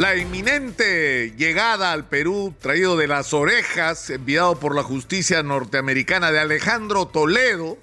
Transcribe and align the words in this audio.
La 0.00 0.16
inminente 0.16 1.34
llegada 1.36 1.92
al 1.92 2.08
Perú, 2.08 2.54
traído 2.58 2.96
de 2.96 3.06
las 3.06 3.34
orejas, 3.34 4.08
enviado 4.08 4.58
por 4.58 4.74
la 4.74 4.82
justicia 4.82 5.42
norteamericana 5.42 6.32
de 6.32 6.40
Alejandro 6.40 7.08
Toledo, 7.08 7.76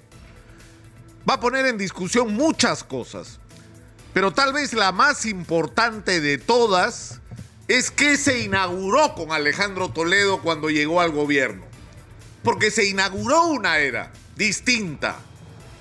va 1.30 1.34
a 1.34 1.40
poner 1.40 1.64
en 1.66 1.78
discusión 1.78 2.34
muchas 2.34 2.82
cosas. 2.82 3.38
Pero 4.12 4.32
tal 4.32 4.52
vez 4.52 4.72
la 4.72 4.90
más 4.90 5.26
importante 5.26 6.20
de 6.20 6.38
todas 6.38 7.20
es 7.68 7.92
que 7.92 8.16
se 8.16 8.40
inauguró 8.40 9.14
con 9.14 9.30
Alejandro 9.30 9.90
Toledo 9.90 10.42
cuando 10.42 10.70
llegó 10.70 11.00
al 11.00 11.12
gobierno. 11.12 11.66
Porque 12.42 12.72
se 12.72 12.88
inauguró 12.88 13.44
una 13.44 13.78
era 13.78 14.10
distinta, 14.34 15.20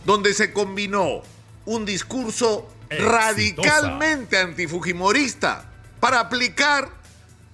donde 0.05 0.35
se 0.35 0.53
combinó 0.53 1.23
un 1.65 1.83
discurso 1.83 2.69
radicalmente 2.91 4.37
antifujimorista 4.37 5.73
para 5.99 6.19
aplicar 6.19 6.89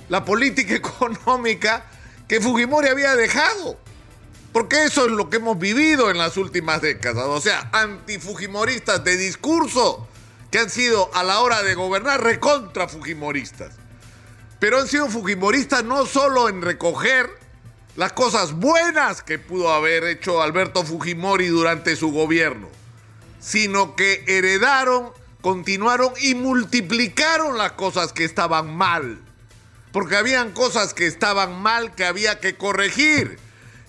la 0.10 0.26
política 0.26 0.76
económica 0.76 1.86
que 2.28 2.42
Fujimori 2.42 2.88
había 2.88 3.16
dejado. 3.16 3.78
Porque 4.52 4.84
eso 4.84 5.06
es 5.06 5.12
lo 5.12 5.32
que 5.32 5.38
hemos 5.38 5.58
vivido 5.58 6.12
en 6.12 6.20
las 6.20 6.38
últimas 6.38 6.80
décadas. 6.82 7.26
O 7.26 7.42
sea, 7.42 7.70
antifujimoristas 7.74 9.04
de 9.04 9.18
discurso 9.18 10.08
que 10.52 10.60
han 10.60 10.70
sido 10.70 11.10
a 11.16 11.24
la 11.24 11.40
hora 11.40 11.64
de 11.64 11.74
gobernar 11.74 12.22
recontra 12.22 12.88
fujimoristas. 12.88 13.74
Pero 14.60 14.80
han 14.80 14.88
sido 14.88 15.10
fujimoristas 15.10 15.84
no 15.84 16.06
solo 16.06 16.50
en 16.50 16.62
recoger 16.62 17.28
las 17.96 18.14
cosas 18.14 18.54
buenas 18.54 19.24
que 19.24 19.40
pudo 19.40 19.74
haber 19.74 20.04
hecho 20.04 20.44
Alberto 20.44 20.84
Fujimori 20.84 21.48
durante 21.48 21.96
su 21.96 22.12
gobierno, 22.12 22.70
sino 23.40 23.96
que 23.96 24.24
heredaron 24.28 25.12
continuaron 25.44 26.14
y 26.22 26.36
multiplicaron 26.36 27.58
las 27.58 27.74
cosas 27.74 28.14
que 28.14 28.24
estaban 28.24 28.74
mal. 28.76 29.20
Porque 29.92 30.16
habían 30.16 30.54
cosas 30.54 30.94
que 30.94 31.06
estaban 31.06 31.62
mal 31.62 31.94
que 31.94 32.06
había 32.06 32.40
que 32.40 32.56
corregir. 32.56 33.38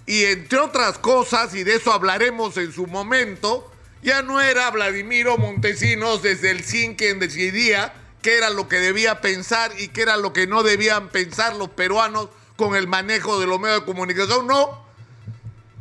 Y 0.05 0.24
entre 0.24 0.58
otras 0.58 0.98
cosas, 0.98 1.55
y 1.55 1.62
de 1.62 1.77
eso 1.77 1.92
hablaremos 1.92 2.56
en 2.56 2.72
su 2.72 2.88
momento, 2.88 3.70
ya 4.02 4.20
no 4.20 4.41
era 4.41 4.69
Vladimiro 4.70 5.38
Montesinos 5.38 6.22
desde 6.22 6.50
el 6.50 6.64
CIN 6.64 6.96
quien 6.96 7.20
decidía 7.20 7.94
qué 8.20 8.36
era 8.36 8.50
lo 8.50 8.68
que 8.68 8.80
debía 8.80 9.20
pensar 9.20 9.70
y 9.78 9.89
qué 9.89 10.02
era 10.02 10.16
lo 10.16 10.33
que 10.33 10.48
no 10.48 10.64
debían 10.64 11.08
pensar 11.08 11.55
los 11.55 11.68
peruanos 11.68 12.30
con 12.56 12.74
el 12.74 12.89
manejo 12.89 13.39
de 13.39 13.46
los 13.46 13.61
medios 13.61 13.80
de 13.80 13.86
comunicación. 13.86 14.48
No. 14.48 14.84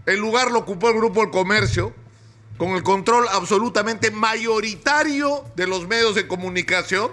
El 0.06 0.20
lugar 0.20 0.52
lo 0.52 0.60
ocupó 0.60 0.90
el 0.90 0.98
Grupo 0.98 1.22
del 1.22 1.32
Comercio, 1.32 1.94
con 2.64 2.78
el 2.78 2.84
control 2.84 3.26
absolutamente 3.30 4.10
mayoritario 4.10 5.44
de 5.58 5.68
los 5.68 5.86
medios 5.86 6.16
de 6.16 6.30
comunicación 6.30 7.12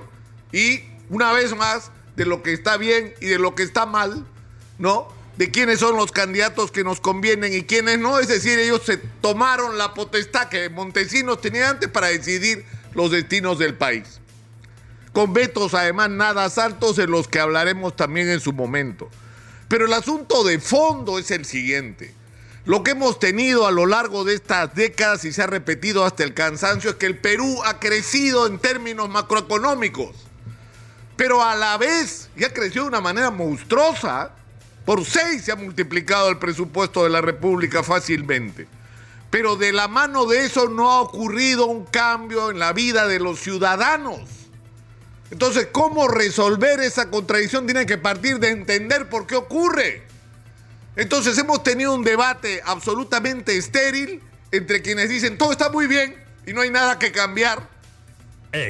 y, 0.52 0.84
una 1.08 1.32
vez 1.32 1.56
más, 1.56 1.90
de 2.14 2.24
lo 2.24 2.44
que 2.44 2.52
está 2.52 2.76
bien 2.76 3.14
y 3.20 3.26
de 3.26 3.40
lo 3.40 3.56
que 3.56 3.64
está 3.64 3.84
mal, 3.84 4.24
¿no? 4.78 5.08
De 5.38 5.50
quiénes 5.50 5.80
son 5.80 5.96
los 5.96 6.12
candidatos 6.12 6.70
que 6.70 6.84
nos 6.84 7.00
convienen 7.00 7.52
y 7.52 7.62
quiénes 7.62 7.98
no. 7.98 8.20
Es 8.20 8.28
decir, 8.28 8.60
ellos 8.60 8.82
se 8.84 8.98
tomaron 8.98 9.76
la 9.76 9.92
potestad 9.92 10.48
que 10.48 10.70
Montesinos 10.70 11.40
tenía 11.40 11.70
antes 11.70 11.88
para 11.88 12.06
decidir 12.06 12.64
los 12.94 13.10
destinos 13.10 13.58
del 13.58 13.74
país. 13.74 14.20
Con 15.12 15.32
vetos, 15.32 15.74
además, 15.74 16.10
nada 16.10 16.44
altos 16.44 16.96
en 17.00 17.10
los 17.10 17.26
que 17.26 17.40
hablaremos 17.40 17.96
también 17.96 18.28
en 18.28 18.38
su 18.38 18.52
momento. 18.52 19.10
Pero 19.66 19.86
el 19.86 19.92
asunto 19.94 20.44
de 20.44 20.60
fondo 20.60 21.18
es 21.18 21.32
el 21.32 21.44
siguiente. 21.44 22.19
Lo 22.70 22.84
que 22.84 22.92
hemos 22.92 23.18
tenido 23.18 23.66
a 23.66 23.72
lo 23.72 23.84
largo 23.84 24.22
de 24.22 24.34
estas 24.34 24.76
décadas 24.76 25.24
y 25.24 25.32
se 25.32 25.42
ha 25.42 25.48
repetido 25.48 26.04
hasta 26.04 26.22
el 26.22 26.34
cansancio 26.34 26.90
es 26.90 26.96
que 26.98 27.06
el 27.06 27.18
Perú 27.18 27.60
ha 27.64 27.80
crecido 27.80 28.46
en 28.46 28.60
términos 28.60 29.08
macroeconómicos, 29.08 30.14
pero 31.16 31.42
a 31.42 31.56
la 31.56 31.77
vez 31.78 32.30
ya 32.36 32.52
creció 32.52 32.82
de 32.82 32.88
una 32.90 33.00
manera 33.00 33.32
monstruosa. 33.32 34.30
Por 34.84 35.04
seis 35.04 35.42
se 35.42 35.50
ha 35.50 35.56
multiplicado 35.56 36.28
el 36.28 36.38
presupuesto 36.38 37.02
de 37.02 37.10
la 37.10 37.20
República 37.20 37.82
fácilmente. 37.82 38.68
Pero 39.30 39.56
de 39.56 39.72
la 39.72 39.88
mano 39.88 40.27
de 40.27 40.45
eso 40.45 40.68
no 40.68 40.92
ha 40.92 41.00
ocurrido 41.00 41.66
un 41.66 41.86
cambio 41.86 42.52
en 42.52 42.61
la 42.61 42.72
vida 42.72 43.08
de 43.08 43.18
los 43.18 43.40
ciudadanos. 43.40 44.20
Entonces, 45.33 45.66
¿cómo 45.72 46.06
resolver 46.06 46.78
esa 46.78 47.11
contradicción? 47.11 47.66
Tiene 47.66 47.84
que 47.84 47.98
partir 47.98 48.39
de 48.39 48.50
entender 48.50 49.08
por 49.08 49.27
qué 49.27 49.34
ocurre. 49.34 50.05
Entonces 50.96 51.39
hemos 51.39 51.62
tenido 51.62 51.95
un 51.95 52.05
debate 52.05 52.61
absolutamente 52.64 53.56
estéril 53.56 54.23
entre 54.52 54.83
quienes 54.83 55.08
dicen 55.08 55.39
todo 55.39 55.52
está 55.52 55.70
muy 55.70 55.86
bien 55.86 56.17
y 56.46 56.52
no 56.52 56.62
hay 56.62 56.70
nada 56.70 56.98
que 56.98 57.12
cambiar. 57.12 57.68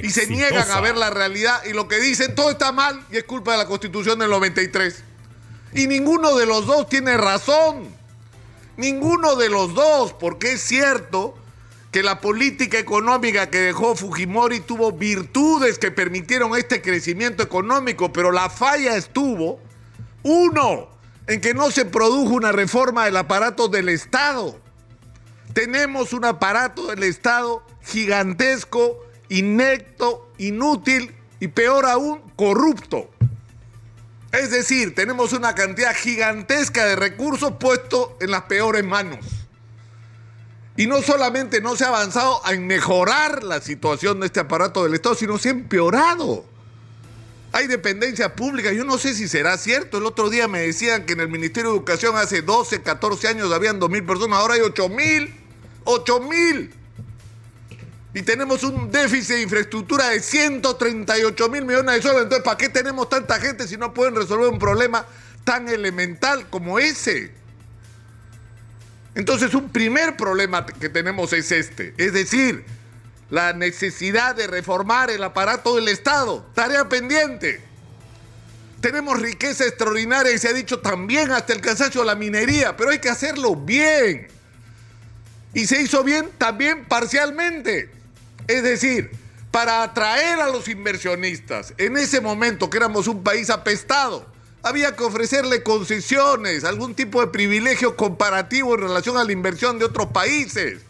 Y 0.03 0.11
se 0.11 0.27
niegan 0.27 0.71
a 0.71 0.81
ver 0.81 0.97
la 0.97 1.09
realidad 1.09 1.63
y 1.65 1.73
lo 1.73 1.89
que 1.89 1.99
dicen 1.99 2.35
todo 2.35 2.51
está 2.51 2.71
mal 2.71 3.03
y 3.11 3.17
es 3.17 3.25
culpa 3.25 3.53
de 3.53 3.59
la 3.59 3.67
constitución 3.67 4.19
del 4.19 4.29
93. 4.29 5.03
Y 5.73 5.87
ninguno 5.87 6.37
de 6.37 6.45
los 6.45 6.67
dos 6.67 6.89
tiene 6.89 7.17
razón. 7.17 7.89
Ninguno 8.77 9.37
de 9.37 9.49
los 9.49 9.75
dos, 9.75 10.13
porque 10.13 10.53
es 10.53 10.61
cierto 10.61 11.35
que 11.91 12.03
la 12.03 12.21
política 12.21 12.79
económica 12.79 13.51
que 13.51 13.59
dejó 13.59 13.97
Fujimori 13.97 14.61
tuvo 14.61 14.93
virtudes 14.93 15.79
que 15.79 15.91
permitieron 15.91 16.57
este 16.57 16.83
crecimiento 16.83 17.43
económico, 17.43 18.13
pero 18.13 18.31
la 18.33 18.49
falla 18.49 18.97
estuvo, 18.97 19.61
uno, 20.23 20.89
en 21.31 21.41
que 21.41 21.55
no 21.55 21.71
se 21.71 21.85
produjo 21.85 22.35
una 22.35 22.51
reforma 22.51 23.05
del 23.05 23.17
aparato 23.17 23.69
del 23.69 23.89
Estado. 23.89 24.59
Tenemos 25.53 26.13
un 26.13 26.25
aparato 26.25 26.89
del 26.89 27.05
Estado 27.05 27.65
gigantesco, 27.85 29.07
inecto, 29.29 30.29
inútil 30.39 31.15
y 31.39 31.47
peor 31.47 31.87
aún, 31.87 32.21
corrupto. 32.35 33.09
Es 34.33 34.51
decir, 34.51 34.97
tenemos 34.97 35.33
una 35.33 35.55
cantidad 35.55 35.95
gigantesca 35.95 36.85
de 36.85 36.97
recursos 36.97 37.53
puestos 37.61 38.09
en 38.19 38.33
las 38.33 38.43
peores 38.43 38.85
manos. 38.85 39.25
Y 40.77 40.89
no 40.89 41.01
solamente 41.01 41.61
no 41.61 41.77
se 41.77 41.85
ha 41.85 41.89
avanzado 41.89 42.43
en 42.51 42.67
mejorar 42.67 43.45
la 43.45 43.61
situación 43.61 44.19
de 44.19 44.27
este 44.27 44.41
aparato 44.41 44.83
del 44.83 44.95
Estado, 44.95 45.15
sino 45.15 45.39
se 45.39 45.51
ha 45.51 45.53
empeorado. 45.53 46.50
Hay 47.53 47.67
dependencia 47.67 48.37
pública, 48.37 48.73
yo 48.73 48.85
no 48.85 48.97
sé 48.97 49.15
si 49.15 49.27
será 49.27 49.59
cierto. 49.59 49.99
El 49.99 50.07
otro 50.07 50.31
día 50.31 50.47
me 50.47 50.61
decían 50.61 51.05
que 51.05 51.15
en 51.15 51.21
el 51.21 51.29
Ministerio 51.29 51.71
de 51.71 51.77
Educación 51.77 52.17
hace 52.17 52.43
12, 52.43 52.83
14 52.83 53.29
años 53.29 53.53
habían 53.53 53.81
2 53.81 53.91
mil 53.91 54.05
personas, 54.05 54.39
ahora 54.39 54.55
hay 54.55 54.61
8 54.61 54.89
mil. 54.89 55.35
8 55.85 56.21
mil. 56.21 56.73
Y 58.13 58.23
tenemos 58.23 58.63
un 58.65 58.91
déficit 58.91 59.37
de 59.37 59.43
infraestructura 59.43 60.09
de 60.09 60.21
138 60.21 61.49
mil 61.49 61.65
millones 61.65 61.97
de 61.97 62.03
soles. 62.03 62.23
Entonces, 62.25 62.45
¿para 62.45 62.57
qué 62.57 62.69
tenemos 62.69 63.09
tanta 63.09 63.39
gente 63.41 63.67
si 63.69 63.77
no 63.77 63.95
pueden 63.95 64.15
resolver 64.17 64.49
un 64.49 64.59
problema 64.59 65.07
tan 65.45 65.69
elemental 65.69 66.49
como 66.51 66.79
ese? 66.79 67.33
Entonces, 69.15 69.55
un 69.55 69.71
primer 69.71 70.17
problema 70.17 70.67
que 70.67 70.89
tenemos 70.89 71.33
es 71.33 71.51
este. 71.53 71.95
Es 71.99 72.13
decir, 72.13 72.65
la 73.31 73.53
necesidad 73.53 74.35
de 74.35 74.47
reformar 74.47 75.11
el 75.11 75.23
aparato 75.23 75.77
del 75.77 75.89
Estado, 75.89 76.45
tarea 76.55 76.89
pendiente. 76.89 77.61
Tenemos 78.81 79.21
riqueza 79.21 79.65
extraordinaria 79.65 80.33
y 80.33 80.39
se 80.39 80.49
ha 80.49 80.53
dicho 80.53 80.81
también 80.81 81.31
hasta 81.31 81.53
el 81.53 81.61
cansancio 81.61 82.01
de 82.01 82.09
la 82.09 82.15
minería, 82.15 82.77
pero 82.77 82.91
hay 82.91 82.99
que 82.99 83.09
hacerlo 83.09 83.55
bien. 83.55 84.29
Y 85.55 85.67
se 85.67 85.83
hizo 85.83 86.03
bien 86.03 86.31
también 86.39 86.85
parcialmente. 86.87 87.91
Es 88.49 88.63
decir, 88.63 89.11
para 89.51 89.83
atraer 89.83 90.41
a 90.41 90.49
los 90.49 90.69
inversionistas, 90.69 91.75
en 91.77 91.97
ese 91.97 92.21
momento 92.21 92.71
que 92.71 92.79
éramos 92.79 93.07
un 93.07 93.23
país 93.23 93.51
apestado, 93.51 94.27
había 94.63 94.97
que 94.97 95.05
ofrecerle 95.05 95.63
concesiones, 95.63 96.65
algún 96.65 96.95
tipo 96.95 97.21
de 97.21 97.29
privilegio 97.29 97.97
comparativo 97.97 98.75
en 98.75 98.83
relación 98.83 99.17
a 99.17 99.25
la 99.25 99.33
inversión 99.33 99.79
de 99.79 99.85
otros 99.85 100.09
países 100.09 100.81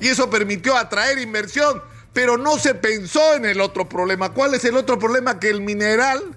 y 0.00 0.08
eso 0.08 0.30
permitió 0.30 0.76
atraer 0.76 1.18
inversión, 1.18 1.82
pero 2.12 2.38
no 2.38 2.58
se 2.58 2.74
pensó 2.74 3.34
en 3.34 3.44
el 3.44 3.60
otro 3.60 3.88
problema. 3.88 4.32
¿Cuál 4.32 4.54
es 4.54 4.64
el 4.64 4.76
otro 4.76 4.98
problema? 4.98 5.38
Que 5.38 5.50
el 5.50 5.60
mineral 5.60 6.36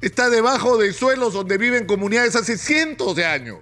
está 0.00 0.28
debajo 0.28 0.76
de 0.76 0.92
suelos 0.92 1.32
donde 1.32 1.56
viven 1.56 1.86
comunidades 1.86 2.36
hace 2.36 2.58
cientos 2.58 3.16
de 3.16 3.24
años. 3.24 3.58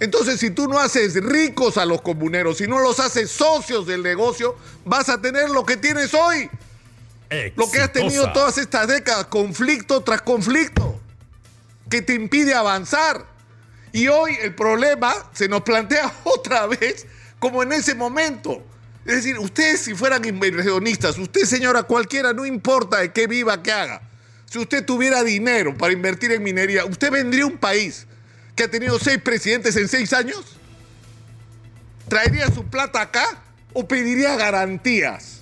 Entonces, 0.00 0.40
si 0.40 0.50
tú 0.50 0.68
no 0.68 0.78
haces 0.78 1.14
ricos 1.14 1.76
a 1.76 1.86
los 1.86 2.02
comuneros, 2.02 2.58
si 2.58 2.66
no 2.66 2.78
los 2.80 3.00
haces 3.00 3.30
socios 3.30 3.86
del 3.86 4.02
negocio, 4.02 4.56
vas 4.84 5.08
a 5.08 5.20
tener 5.20 5.50
lo 5.50 5.64
que 5.64 5.76
tienes 5.76 6.12
hoy. 6.14 6.50
Lo 7.56 7.70
que 7.70 7.80
has 7.80 7.92
tenido 7.92 8.32
todas 8.32 8.58
estas 8.58 8.88
décadas, 8.88 9.26
conflicto 9.26 10.00
tras 10.02 10.22
conflicto, 10.22 10.98
que 11.90 12.02
te 12.02 12.14
impide 12.14 12.54
avanzar. 12.54 13.24
Y 13.92 14.08
hoy 14.08 14.36
el 14.40 14.54
problema 14.54 15.14
se 15.32 15.48
nos 15.48 15.62
plantea 15.62 16.12
otra 16.24 16.66
vez 16.66 17.06
como 17.38 17.62
en 17.62 17.72
ese 17.72 17.94
momento. 17.94 18.62
Es 19.08 19.14
decir, 19.14 19.38
ustedes 19.38 19.80
si 19.80 19.94
fueran 19.94 20.22
inversionistas, 20.26 21.16
usted 21.16 21.46
señora 21.46 21.82
cualquiera, 21.84 22.34
no 22.34 22.44
importa 22.44 22.98
de 22.98 23.10
qué 23.10 23.26
viva, 23.26 23.62
qué 23.62 23.72
haga, 23.72 24.02
si 24.44 24.58
usted 24.58 24.84
tuviera 24.84 25.24
dinero 25.24 25.74
para 25.78 25.94
invertir 25.94 26.30
en 26.30 26.42
minería, 26.42 26.84
¿usted 26.84 27.10
vendría 27.10 27.46
un 27.46 27.56
país 27.56 28.06
que 28.54 28.64
ha 28.64 28.70
tenido 28.70 28.98
seis 28.98 29.18
presidentes 29.22 29.76
en 29.76 29.88
seis 29.88 30.12
años? 30.12 30.58
¿Traería 32.06 32.52
su 32.52 32.66
plata 32.66 33.00
acá 33.00 33.24
o 33.72 33.88
pediría 33.88 34.36
garantías? 34.36 35.36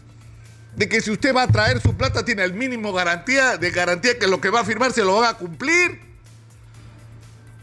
de 0.77 0.89
que 0.89 1.01
si 1.01 1.11
usted 1.11 1.35
va 1.35 1.45
a 1.45 1.49
traer 1.49 1.81
su 1.81 1.97
plata 1.97 2.23
tiene 2.23 2.45
el 2.45 2.53
mínimo 2.53 2.93
garantía 2.93 3.57
de 3.57 3.71
garantía 3.71 4.19
que 4.19 4.27
lo 4.27 4.43
que 4.43 4.51
va 4.51 4.61
a 4.61 4.65
firmar 4.65 4.93
se 4.93 5.03
lo 5.03 5.17
va 5.17 5.31
a 5.31 5.35
cumplir. 5.35 6.03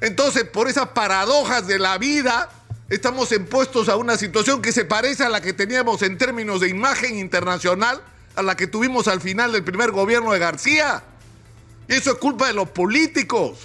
Entonces, 0.02 0.46
por 0.46 0.68
esas 0.68 0.88
paradojas 0.90 1.68
de 1.68 1.78
la 1.78 2.00
vida, 2.00 2.50
estamos 2.90 3.32
impuestos 3.32 3.90
a 3.90 3.96
una 3.96 4.18
situación 4.18 4.62
que 4.62 4.72
se 4.72 4.86
parece 4.86 5.24
a 5.24 5.30
la 5.30 5.42
que 5.42 5.54
teníamos 5.54 6.02
en 6.02 6.18
términos 6.18 6.62
de 6.62 6.70
imagen 6.70 7.18
internacional, 7.18 8.02
a 8.36 8.42
la 8.42 8.56
que 8.56 8.68
tuvimos 8.68 9.08
al 9.08 9.22
final 9.22 9.52
del 9.52 9.64
primer 9.64 9.92
gobierno 9.92 10.32
de 10.32 10.40
García. 10.40 11.04
Y 11.88 11.94
eso 11.94 12.12
es 12.12 12.18
culpa 12.18 12.48
de 12.48 12.54
los 12.54 12.70
políticos. 12.70 13.60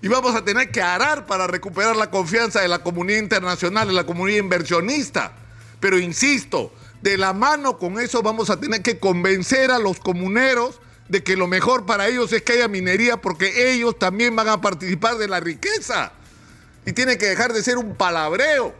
Y 0.00 0.08
vamos 0.08 0.34
a 0.34 0.44
tener 0.44 0.70
que 0.70 0.82
arar 0.82 1.26
para 1.26 1.46
recuperar 1.46 1.94
la 1.94 2.10
confianza 2.10 2.60
de 2.60 2.68
la 2.68 2.80
comunidad 2.80 3.20
internacional, 3.20 3.86
de 3.86 3.94
la 3.94 4.04
comunidad 4.04 4.38
inversionista. 4.38 5.32
Pero 5.78 5.98
insisto, 5.98 6.72
de 7.02 7.18
la 7.18 7.32
mano 7.32 7.78
con 7.78 7.98
eso 8.00 8.22
vamos 8.22 8.50
a 8.50 8.58
tener 8.58 8.82
que 8.82 8.98
convencer 8.98 9.70
a 9.70 9.78
los 9.78 9.98
comuneros 9.98 10.80
de 11.08 11.22
que 11.22 11.36
lo 11.36 11.46
mejor 11.46 11.84
para 11.84 12.08
ellos 12.08 12.32
es 12.32 12.42
que 12.42 12.54
haya 12.54 12.68
minería 12.68 13.16
porque 13.18 13.72
ellos 13.72 13.98
también 13.98 14.34
van 14.34 14.48
a 14.48 14.60
participar 14.60 15.18
de 15.18 15.28
la 15.28 15.40
riqueza. 15.40 16.12
Y 16.84 16.92
tiene 16.92 17.18
que 17.18 17.26
dejar 17.26 17.52
de 17.52 17.62
ser 17.62 17.78
un 17.78 17.94
palabreo. 17.94 18.74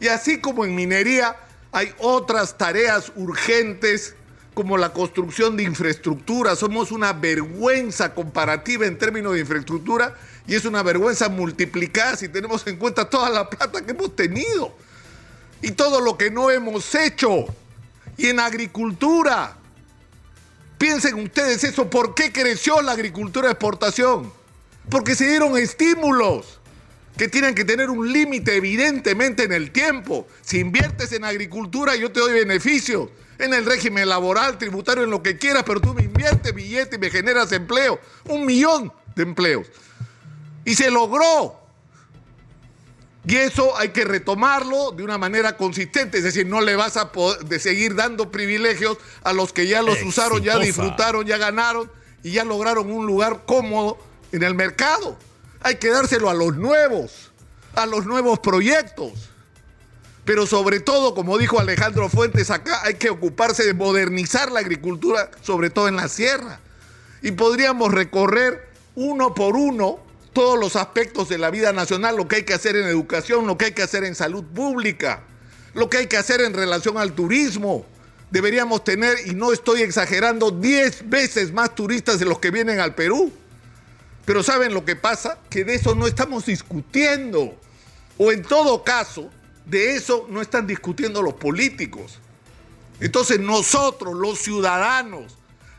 Y 0.00 0.08
así 0.08 0.40
como 0.40 0.64
en 0.64 0.74
minería 0.74 1.36
hay 1.72 1.92
otras 1.98 2.56
tareas 2.56 3.12
urgentes 3.16 4.14
como 4.54 4.76
la 4.76 4.92
construcción 4.92 5.56
de 5.56 5.64
infraestructura. 5.64 6.56
Somos 6.56 6.92
una 6.92 7.12
vergüenza 7.12 8.14
comparativa 8.14 8.86
en 8.86 8.96
términos 8.96 9.34
de 9.34 9.40
infraestructura 9.40 10.14
y 10.46 10.54
es 10.54 10.64
una 10.64 10.82
vergüenza 10.82 11.28
multiplicada 11.28 12.16
si 12.16 12.28
tenemos 12.28 12.66
en 12.66 12.76
cuenta 12.76 13.08
toda 13.10 13.30
la 13.30 13.50
plata 13.50 13.84
que 13.84 13.90
hemos 13.90 14.14
tenido 14.14 14.74
y 15.60 15.72
todo 15.72 16.00
lo 16.00 16.16
que 16.16 16.30
no 16.30 16.50
hemos 16.50 16.94
hecho. 16.94 17.46
Y 18.16 18.28
en 18.28 18.38
agricultura, 18.38 19.56
piensen 20.78 21.14
ustedes 21.14 21.64
eso, 21.64 21.90
¿por 21.90 22.14
qué 22.14 22.32
creció 22.32 22.80
la 22.82 22.92
agricultura 22.92 23.48
de 23.48 23.52
exportación? 23.52 24.32
Porque 24.88 25.16
se 25.16 25.26
dieron 25.26 25.56
estímulos 25.56 26.60
que 27.16 27.28
tienen 27.28 27.54
que 27.54 27.64
tener 27.64 27.90
un 27.90 28.12
límite 28.12 28.56
evidentemente 28.56 29.44
en 29.44 29.52
el 29.52 29.70
tiempo. 29.70 30.26
Si 30.42 30.58
inviertes 30.58 31.12
en 31.12 31.24
agricultura, 31.24 31.94
yo 31.96 32.10
te 32.10 32.20
doy 32.20 32.32
beneficios 32.32 33.08
en 33.38 33.54
el 33.54 33.64
régimen 33.64 34.08
laboral, 34.08 34.58
tributario, 34.58 35.04
en 35.04 35.10
lo 35.10 35.22
que 35.22 35.38
quieras, 35.38 35.64
pero 35.64 35.80
tú 35.80 35.94
me 35.94 36.02
inviertes 36.02 36.54
billete 36.54 36.96
y 36.96 36.98
me 36.98 37.10
generas 37.10 37.52
empleo. 37.52 38.00
Un 38.28 38.44
millón 38.44 38.92
de 39.14 39.22
empleos. 39.22 39.66
Y 40.64 40.74
se 40.74 40.90
logró. 40.90 41.60
Y 43.26 43.36
eso 43.36 43.76
hay 43.78 43.88
que 43.88 44.04
retomarlo 44.04 44.90
de 44.90 45.02
una 45.02 45.16
manera 45.16 45.56
consistente, 45.56 46.18
es 46.18 46.24
decir, 46.24 46.46
no 46.46 46.60
le 46.60 46.76
vas 46.76 46.98
a 46.98 47.10
poder 47.10 47.58
seguir 47.58 47.94
dando 47.94 48.30
privilegios 48.30 48.98
a 49.22 49.32
los 49.32 49.52
que 49.52 49.66
ya 49.66 49.80
los 49.80 50.02
usaron, 50.02 50.42
ya 50.42 50.58
disfrutaron, 50.58 51.24
ya 51.24 51.38
ganaron 51.38 51.90
y 52.22 52.32
ya 52.32 52.44
lograron 52.44 52.90
un 52.90 53.06
lugar 53.06 53.44
cómodo 53.46 53.98
en 54.30 54.42
el 54.42 54.54
mercado. 54.54 55.16
Hay 55.64 55.76
que 55.76 55.88
dárselo 55.88 56.28
a 56.28 56.34
los 56.34 56.56
nuevos, 56.56 57.32
a 57.74 57.86
los 57.86 58.04
nuevos 58.04 58.38
proyectos. 58.38 59.30
Pero 60.26 60.46
sobre 60.46 60.78
todo, 60.78 61.14
como 61.14 61.38
dijo 61.38 61.58
Alejandro 61.58 62.10
Fuentes 62.10 62.50
acá, 62.50 62.82
hay 62.84 62.94
que 62.94 63.08
ocuparse 63.08 63.64
de 63.64 63.72
modernizar 63.72 64.52
la 64.52 64.60
agricultura, 64.60 65.30
sobre 65.40 65.70
todo 65.70 65.88
en 65.88 65.96
la 65.96 66.08
sierra. 66.08 66.60
Y 67.22 67.32
podríamos 67.32 67.92
recorrer 67.92 68.68
uno 68.94 69.34
por 69.34 69.56
uno 69.56 70.00
todos 70.34 70.60
los 70.60 70.76
aspectos 70.76 71.30
de 71.30 71.38
la 71.38 71.50
vida 71.50 71.72
nacional, 71.72 72.14
lo 72.16 72.28
que 72.28 72.36
hay 72.36 72.42
que 72.42 72.52
hacer 72.52 72.76
en 72.76 72.86
educación, 72.86 73.46
lo 73.46 73.56
que 73.56 73.66
hay 73.66 73.72
que 73.72 73.82
hacer 73.82 74.04
en 74.04 74.14
salud 74.14 74.44
pública, 74.44 75.22
lo 75.72 75.88
que 75.88 75.96
hay 75.96 76.08
que 76.08 76.18
hacer 76.18 76.42
en 76.42 76.52
relación 76.52 76.98
al 76.98 77.14
turismo. 77.14 77.86
Deberíamos 78.30 78.84
tener, 78.84 79.16
y 79.26 79.34
no 79.34 79.50
estoy 79.50 79.80
exagerando, 79.80 80.50
10 80.50 81.08
veces 81.08 81.54
más 81.54 81.74
turistas 81.74 82.18
de 82.18 82.26
los 82.26 82.38
que 82.38 82.50
vienen 82.50 82.80
al 82.80 82.94
Perú. 82.94 83.32
Pero 84.24 84.42
¿saben 84.42 84.72
lo 84.72 84.84
que 84.84 84.96
pasa? 84.96 85.38
Que 85.50 85.64
de 85.64 85.74
eso 85.74 85.94
no 85.94 86.06
estamos 86.06 86.46
discutiendo. 86.46 87.58
O 88.16 88.32
en 88.32 88.42
todo 88.42 88.84
caso, 88.84 89.30
de 89.66 89.96
eso 89.96 90.26
no 90.30 90.40
están 90.40 90.66
discutiendo 90.66 91.22
los 91.22 91.34
políticos. 91.34 92.18
Entonces 93.00 93.40
nosotros, 93.40 94.14
los 94.14 94.38
ciudadanos, 94.38 95.36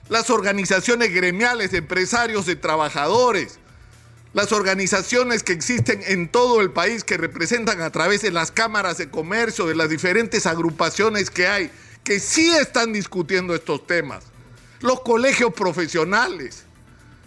las 0.10 0.30
organizaciones 0.30 1.14
gremiales, 1.14 1.74
empresarios 1.74 2.46
de 2.46 2.56
trabajadores, 2.56 3.60
las 4.34 4.52
organizaciones 4.52 5.44
que 5.44 5.54
existen 5.54 6.02
en 6.06 6.28
todo 6.28 6.60
el 6.60 6.72
país 6.72 7.06
que 7.06 7.16
representan 7.16 7.82
a 7.82 7.90
través 7.90 8.22
de 8.22 8.32
las 8.32 8.52
cámaras 8.52 8.98
de 8.98 9.10
comercio, 9.10 9.66
de 9.66 9.76
las 9.76 9.90
diferentes 9.90 10.46
agrupaciones 10.46 11.30
que 11.32 11.48
hay, 11.48 11.72
que 12.04 12.20
sí 12.20 12.52
están 12.52 12.92
discutiendo 12.92 13.56
estos 13.56 13.88
temas, 13.88 14.26
los 14.82 15.00
colegios 15.02 15.54
profesionales, 15.54 16.65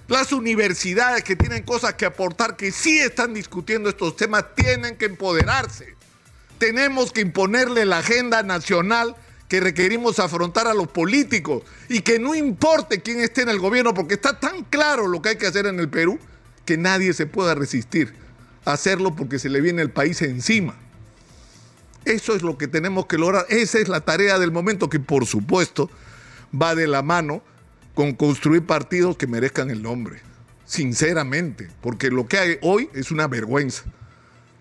las 0.08 0.32
universidades 0.32 1.22
que 1.22 1.36
tienen 1.36 1.62
cosas 1.62 1.94
que 1.94 2.06
aportar, 2.06 2.56
que 2.56 2.72
sí 2.72 2.98
están 2.98 3.34
discutiendo 3.34 3.90
estos 3.90 4.16
temas, 4.16 4.54
tienen 4.54 4.96
que 4.96 5.04
empoderarse. 5.04 5.94
Tenemos 6.58 7.12
que 7.12 7.20
imponerle 7.20 7.84
la 7.84 7.98
agenda 7.98 8.42
nacional 8.42 9.14
que 9.48 9.60
requerimos 9.60 10.18
afrontar 10.18 10.66
a 10.66 10.74
los 10.74 10.88
políticos 10.88 11.62
y 11.88 12.00
que 12.00 12.18
no 12.18 12.34
importe 12.34 13.00
quién 13.00 13.20
esté 13.20 13.42
en 13.42 13.50
el 13.50 13.58
gobierno, 13.58 13.94
porque 13.94 14.14
está 14.14 14.40
tan 14.40 14.64
claro 14.64 15.06
lo 15.06 15.22
que 15.22 15.30
hay 15.30 15.36
que 15.36 15.46
hacer 15.46 15.66
en 15.66 15.78
el 15.78 15.88
Perú, 15.88 16.18
que 16.64 16.76
nadie 16.76 17.12
se 17.12 17.26
pueda 17.26 17.54
resistir 17.54 18.14
a 18.64 18.72
hacerlo 18.72 19.14
porque 19.14 19.38
se 19.38 19.48
le 19.48 19.60
viene 19.60 19.82
el 19.82 19.90
país 19.90 20.20
encima. 20.22 20.74
Eso 22.04 22.34
es 22.34 22.42
lo 22.42 22.56
que 22.56 22.66
tenemos 22.66 23.06
que 23.06 23.18
lograr. 23.18 23.44
Esa 23.50 23.78
es 23.78 23.88
la 23.88 24.00
tarea 24.00 24.38
del 24.38 24.52
momento 24.52 24.88
que 24.88 25.00
por 25.00 25.26
supuesto 25.26 25.90
va 26.50 26.74
de 26.74 26.86
la 26.86 27.02
mano 27.02 27.42
con 27.98 28.12
construir 28.12 28.64
partidos 28.64 29.16
que 29.16 29.26
merezcan 29.26 29.72
el 29.72 29.82
nombre, 29.82 30.20
sinceramente, 30.64 31.68
porque 31.80 32.12
lo 32.12 32.28
que 32.28 32.38
hay 32.38 32.58
hoy 32.62 32.88
es 32.94 33.10
una 33.10 33.26
vergüenza. 33.26 33.82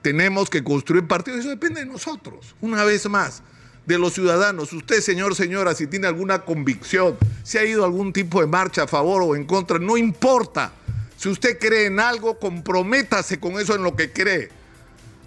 Tenemos 0.01 0.49
que 0.49 0.63
construir 0.63 1.05
partidos, 1.05 1.41
eso 1.41 1.49
depende 1.49 1.81
de 1.81 1.85
nosotros, 1.85 2.55
una 2.61 2.83
vez 2.83 3.07
más, 3.07 3.43
de 3.85 3.99
los 3.99 4.13
ciudadanos. 4.13 4.73
Usted, 4.73 5.01
señor, 5.01 5.35
señora, 5.35 5.75
si 5.75 5.85
tiene 5.85 6.07
alguna 6.07 6.45
convicción, 6.45 7.15
si 7.43 7.59
ha 7.59 7.63
ido 7.63 7.85
algún 7.85 8.11
tipo 8.11 8.41
de 8.41 8.47
marcha 8.47 8.85
a 8.85 8.87
favor 8.87 9.21
o 9.21 9.35
en 9.35 9.45
contra, 9.45 9.77
no 9.77 9.97
importa. 9.97 10.71
Si 11.15 11.29
usted 11.29 11.59
cree 11.59 11.85
en 11.85 11.99
algo, 11.99 12.39
comprométase 12.39 13.39
con 13.39 13.59
eso 13.59 13.75
en 13.75 13.83
lo 13.83 13.95
que 13.95 14.11
cree. 14.11 14.49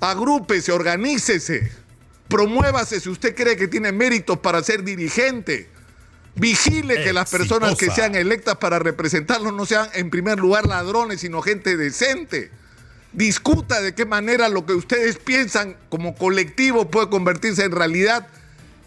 Agrúpese, 0.01 0.73
organícese, 0.73 1.71
promuévase 2.27 2.99
si 2.99 3.09
usted 3.09 3.37
cree 3.37 3.57
que 3.57 3.69
tiene 3.69 3.93
méritos 3.93 4.37
para 4.41 4.65
ser 4.65 4.83
dirigente 4.83 5.69
Vigile 6.41 7.05
que 7.05 7.13
las 7.13 7.31
personas 7.31 7.77
que 7.77 7.91
sean 7.91 8.15
electas 8.15 8.57
para 8.57 8.79
representarlos 8.79 9.53
no 9.53 9.67
sean 9.67 9.89
en 9.93 10.09
primer 10.09 10.39
lugar 10.39 10.67
ladrones, 10.67 11.21
sino 11.21 11.43
gente 11.43 11.77
decente. 11.77 12.51
Discuta 13.13 13.83
de 13.83 13.95
qué 13.95 14.07
manera 14.07 14.49
lo 14.49 14.65
que 14.65 14.73
ustedes 14.73 15.19
piensan 15.19 15.77
como 15.91 16.15
colectivo 16.15 16.91
puede 16.91 17.11
convertirse 17.11 17.65
en 17.65 17.73
realidad 17.73 18.27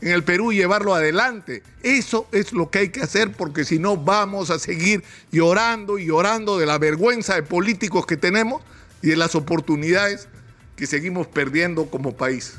en 0.02 0.10
el 0.10 0.24
Perú 0.24 0.52
y 0.52 0.58
llevarlo 0.58 0.96
adelante. 0.96 1.62
Eso 1.84 2.28
es 2.32 2.54
lo 2.54 2.72
que 2.72 2.80
hay 2.80 2.90
que 2.90 3.02
hacer 3.02 3.32
porque 3.32 3.66
si 3.66 3.78
no 3.78 3.98
vamos 3.98 4.50
a 4.50 4.58
seguir 4.58 5.04
llorando 5.32 6.00
y 6.00 6.08
llorando 6.08 6.58
de 6.58 6.66
la 6.66 6.80
vergüenza 6.80 7.36
de 7.36 7.44
políticos 7.44 8.08
que 8.08 8.18
tenemos 8.18 8.64
y 9.04 9.10
de 9.10 9.16
las 9.16 9.36
oportunidades 9.36 10.28
que 10.76 10.88
seguimos 10.88 11.28
perdiendo 11.28 11.86
como 11.86 12.18
país. 12.18 12.56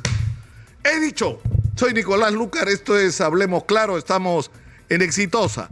He 0.85 1.01
dicho, 1.01 1.41
soy 1.75 1.95
Nicolás 1.95 2.33
Lucar, 2.33 2.69
esto 2.69 2.97
es 2.97 3.21
Hablemos 3.21 3.65
Claro, 3.65 3.99
estamos 3.99 4.51
en 4.89 5.03
Exitosa. 5.03 5.69